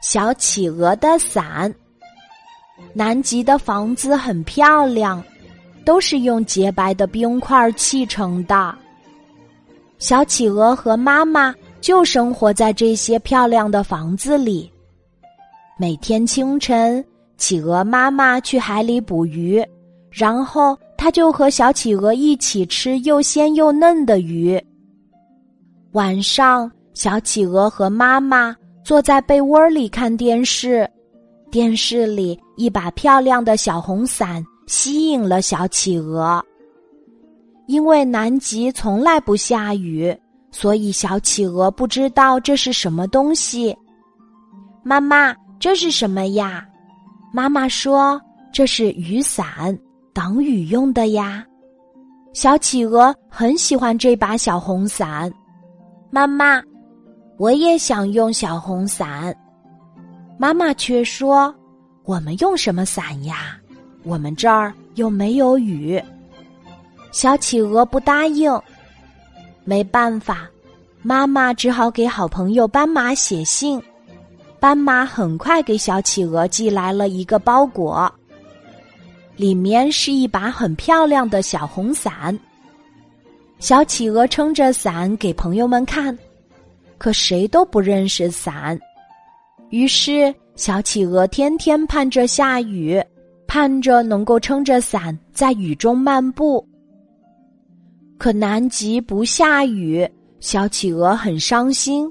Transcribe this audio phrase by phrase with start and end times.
[0.00, 1.72] 小企鹅的伞。
[2.94, 5.22] 南极的房子很漂亮，
[5.84, 8.74] 都是用洁白的冰块砌成的。
[9.98, 14.70] 小企鹅和妈妈就生活在这些漂亮的房子里。
[15.76, 17.04] 每天清晨，
[17.36, 19.62] 企鹅妈妈去海里捕鱼，
[20.10, 24.58] 然后它就和小企鹅一起吃又鲜又嫩的鱼。
[25.92, 28.56] 晚上，小企鹅和妈妈。
[28.90, 30.84] 坐在被窝里看电视，
[31.48, 36.44] 电视里一把漂亮的小红伞吸引了小企鹅。
[37.68, 40.12] 因为南极从来不下雨，
[40.50, 43.72] 所以小企鹅不知道这是什么东西。
[44.82, 46.66] 妈妈，这是什么呀？
[47.32, 48.20] 妈妈说
[48.52, 49.78] 这是雨伞，
[50.12, 51.46] 挡雨用的呀。
[52.32, 55.32] 小企鹅很喜欢这把小红伞。
[56.10, 56.60] 妈妈。
[57.40, 59.34] 我也想用小红伞，
[60.36, 61.54] 妈妈却说
[62.04, 63.58] ：“我们用什么伞呀？
[64.02, 65.98] 我们这儿又没有雨。”
[67.12, 68.52] 小企鹅不答应。
[69.64, 70.50] 没办法，
[71.00, 73.82] 妈妈只好给好朋友斑马写信。
[74.58, 78.12] 斑马很快给小企鹅寄来了一个包裹，
[79.34, 82.38] 里面是一把很漂亮的小红伞。
[83.60, 86.14] 小企鹅撑着伞给朋友们看。
[87.00, 88.78] 可谁都不认识伞，
[89.70, 93.02] 于是小企鹅天天盼着下雨，
[93.46, 96.62] 盼着能够撑着伞在雨中漫步。
[98.18, 100.06] 可南极不下雨，
[100.40, 102.06] 小企鹅很伤心。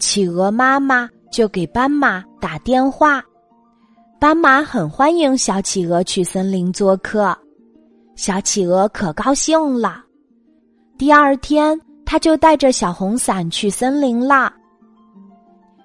[0.00, 3.24] 企鹅妈妈就给斑马打电话，
[4.18, 7.38] 斑马很欢迎小企鹅去森林做客，
[8.16, 10.04] 小企鹅可高兴了。
[10.98, 11.80] 第二天。
[12.06, 14.50] 他就带着小红伞去森林啦。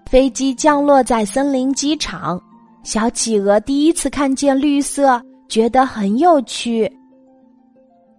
[0.05, 2.39] 飞机降落在森林机场，
[2.83, 6.89] 小企鹅第一次看见绿色，觉得很有趣。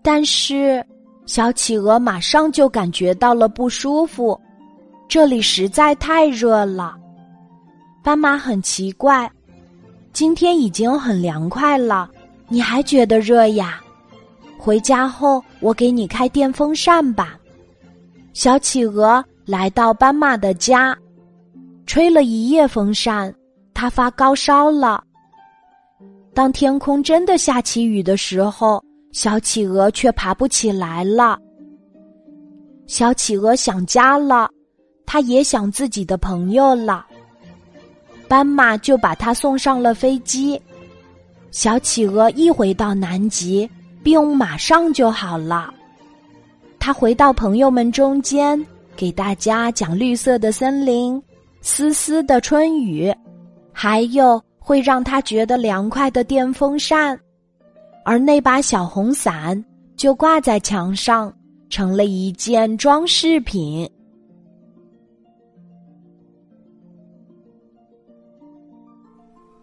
[0.03, 0.85] 但是，
[1.27, 4.39] 小企鹅马上就感觉到了不舒服，
[5.07, 6.97] 这里实在太热了。
[8.03, 9.31] 斑马很奇怪，
[10.13, 12.11] 今天已经很凉快了，
[12.49, 13.81] 你还觉得热呀？
[14.59, 17.39] 回家后我给你开电风扇吧。
[18.33, 20.97] 小企鹅来到斑马的家，
[21.87, 23.33] 吹了一夜风扇，
[23.75, 25.03] 它发高烧了。
[26.33, 28.83] 当天空真的下起雨的时候，
[29.13, 31.39] 小企鹅却爬不起来了。
[32.87, 34.49] 小企鹅想家了，
[35.05, 37.07] 它也想自己的朋友了。
[38.29, 40.61] 斑马就把它送上了飞机。
[41.51, 43.69] 小企鹅一回到南极，
[44.03, 45.73] 病马上就好了。
[46.85, 48.61] 他回到朋友们中间，
[48.97, 51.23] 给大家讲绿色的森林、
[51.61, 53.15] 丝丝的春雨，
[53.73, 57.17] 还有会让他觉得凉快的电风扇，
[58.05, 61.33] 而那把小红伞就挂在墙上，
[61.71, 63.89] 成了一件装饰品。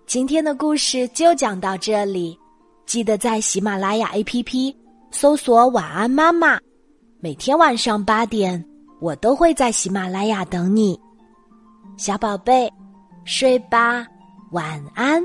[0.06, 2.40] 今天的故事就讲到这里，
[2.86, 4.74] 记得在喜马拉雅 APP
[5.12, 6.58] 搜索“晚安妈妈”。
[7.22, 8.64] 每天晚上八点，
[9.02, 10.98] 我都会在喜马拉雅等你，
[11.98, 12.72] 小宝贝，
[13.26, 14.08] 睡吧，
[14.52, 15.22] 晚安。